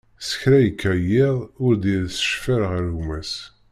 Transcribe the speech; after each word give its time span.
S 0.27 0.29
kra 0.39 0.57
yekka 0.63 0.93
yiḍ, 1.09 1.37
ur 1.65 1.73
d-iris 1.75 2.17
ccfer 2.25 2.61
ɣef 2.71 2.85
gma-s. 2.97 3.33